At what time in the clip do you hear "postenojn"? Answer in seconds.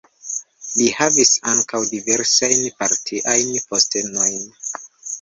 3.71-4.47